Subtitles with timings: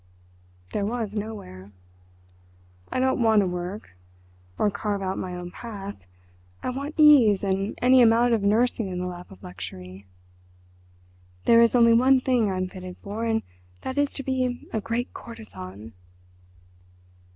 [0.73, 1.71] There was nowhere.
[2.91, 6.07] "I don't want to work—or carve out my own path.
[6.63, 10.07] I want ease and any amount of nursing in the lap of luxury.
[11.45, 13.43] There is only one thing I'm fitted for, and
[13.83, 15.93] that is to be a great courtesan."